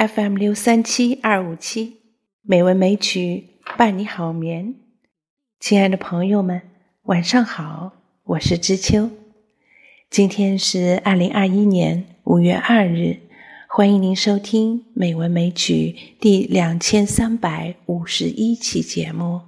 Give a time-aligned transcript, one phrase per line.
[0.00, 1.98] FM 六三七二五七，
[2.40, 4.74] 美文美曲伴你好眠。
[5.58, 6.62] 亲爱的朋友们，
[7.02, 7.92] 晚上好，
[8.24, 9.10] 我是知秋。
[10.08, 13.18] 今天是二零二一年五月二日，
[13.68, 19.42] 欢迎您收听《美文美曲》第两千三百五十一期节目。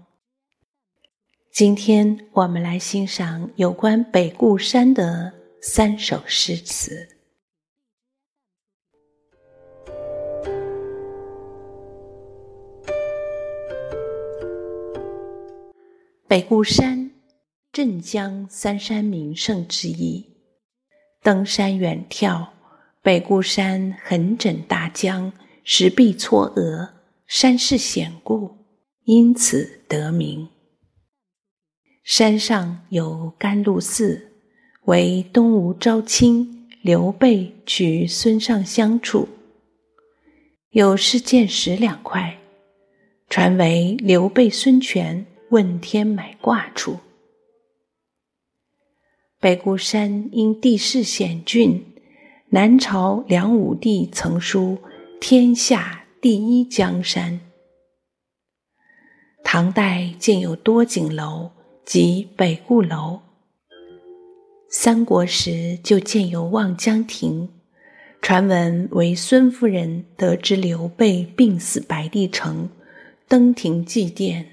[1.50, 5.32] 今天我们来欣赏有关北固山的
[5.62, 7.21] 三首诗词。
[16.32, 17.10] 北固山，
[17.70, 20.24] 镇江三山名胜之一。
[21.22, 22.48] 登山远眺，
[23.02, 25.30] 北固山横枕大江，
[25.62, 26.88] 石壁错额，
[27.26, 28.50] 山势险固，
[29.04, 30.48] 因此得名。
[32.02, 34.32] 山上有甘露寺，
[34.86, 39.28] 为东吴昭卿刘备娶孙尚香处。
[40.70, 42.38] 有事件石两块，
[43.28, 46.98] 传为刘备孙权问天买卦处。
[49.38, 51.84] 北固山因地势险峻，
[52.48, 54.78] 南朝梁武帝曾书
[55.20, 57.38] “天下第一江山”。
[59.44, 61.52] 唐代建有多景楼。
[61.84, 63.20] 即北固楼。
[64.70, 67.50] 三国时就建有望江亭，
[68.22, 72.70] 传闻为孙夫人得知刘备病死白帝城，
[73.26, 74.46] 登亭祭奠，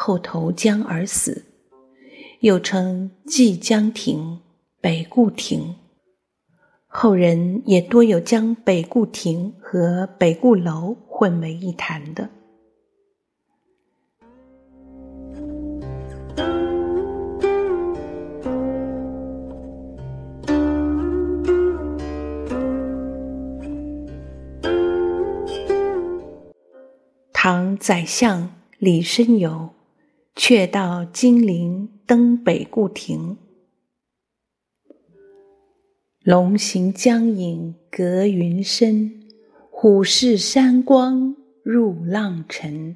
[0.00, 1.44] 后投江而死，
[2.38, 4.38] 又称祭江亭、
[4.80, 5.74] 北固亭。
[6.86, 12.30] 后人也多有将北固亭和北固楼混为一谈的。
[27.32, 29.70] 唐宰相李绅游，
[30.40, 33.36] 却到金陵登北固亭。
[36.22, 39.20] 龙行江影隔云深，
[39.68, 41.34] 虎视山光
[41.64, 42.94] 入浪沉。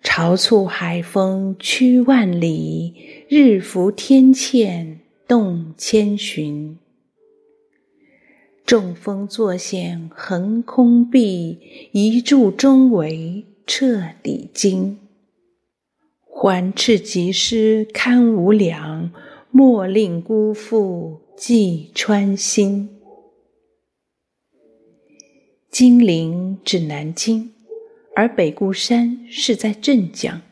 [0.00, 2.94] 潮促海风驱万里，
[3.28, 6.78] 日浮天堑动千寻。
[8.64, 11.58] 众峰作险横空壁，
[11.90, 15.00] 一柱中围彻底惊。
[16.38, 19.10] 还斥及师堪无两，
[19.50, 22.90] 莫令辜负济川心。
[25.70, 27.54] 金陵指南京，
[28.14, 30.42] 而北固山是在镇江，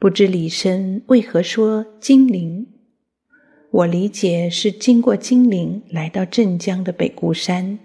[0.00, 2.66] 不知李绅为何说金陵？
[3.70, 7.78] 我理解是经过金陵来到镇江的北固山。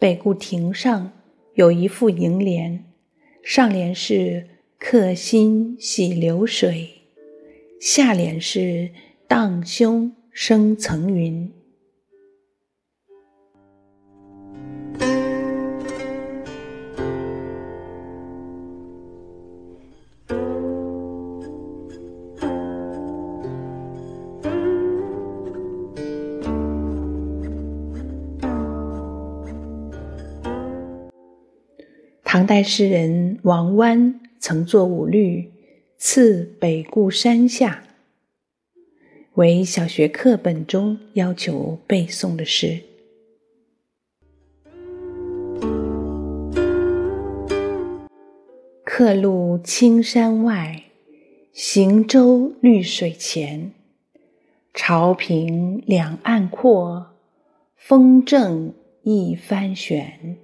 [0.00, 1.12] 北固亭上
[1.52, 2.82] 有一副楹联，
[3.42, 4.48] 上联是
[4.80, 6.88] “客心洗流水”。
[7.78, 8.92] 下联是
[9.28, 11.52] “荡胸生层云”。
[32.40, 35.52] 唐代诗人王湾曾作五律。
[35.98, 37.84] 次北固山下，
[39.34, 42.80] 为小学课本中要求背诵的诗。
[48.84, 50.84] 客路青山外，
[51.52, 53.72] 行舟绿水前。
[54.72, 57.10] 潮平两岸阔，
[57.76, 58.72] 风正
[59.02, 60.38] 一帆悬。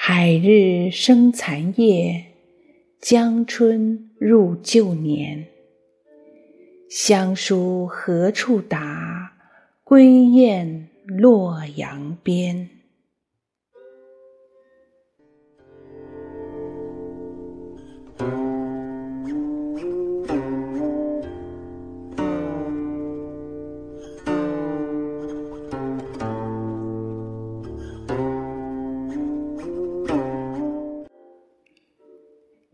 [0.00, 2.24] 海日生残夜。
[3.00, 5.44] 江春入旧年，
[6.88, 9.32] 乡书何处达？
[9.82, 12.70] 归雁洛阳边。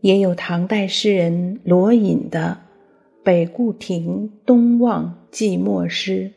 [0.05, 2.59] 也有唐代诗人罗隐的
[3.23, 6.31] 《北固亭东望寂寞诗》：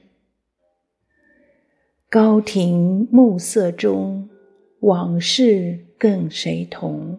[2.08, 4.30] 高庭暮色中，
[4.80, 7.18] 往事更谁同？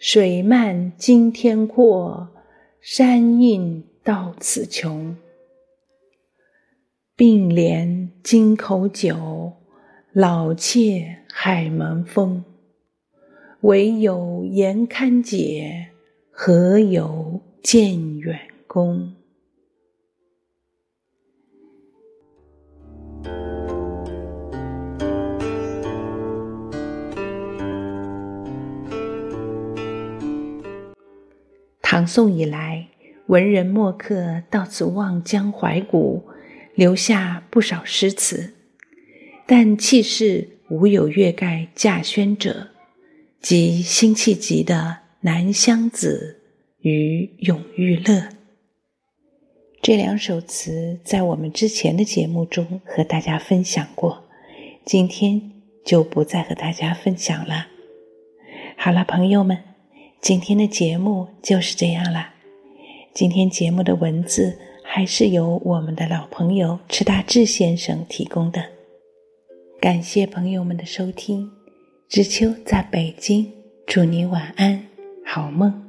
[0.00, 2.28] 水漫惊天阔，
[2.80, 5.16] 山映到此穷。
[7.14, 9.52] 并怜京口酒，
[10.12, 12.44] 老妾海门风。
[13.62, 15.88] 唯有严堪解，
[16.30, 19.14] 何由见远公？
[31.80, 32.88] 唐宋以来，
[33.26, 36.22] 文人墨客到此望江怀古，
[36.74, 38.52] 留下不少诗词，
[39.46, 42.68] 但气势无有越盖稼轩者，
[43.40, 44.74] 即辛弃疾的
[45.20, 46.40] 《南乡子》
[46.88, 48.14] 与《永遇乐》
[49.82, 54.24] 这两首词，在我们之前的节目中和大家分享过，
[54.84, 55.52] 今天
[55.84, 57.68] 就不再和大家分享了。
[58.76, 59.58] 好了，朋友们。
[60.18, 62.30] 今天的节目就是这样了。
[63.14, 68.64] 今天节目的文字还是由我们的老朋友池大志先生提供的。
[69.78, 71.48] 感谢朋友们的收听，
[72.08, 73.50] 知秋在北京，
[73.84, 74.80] 祝你晚安，
[75.24, 75.85] 好梦。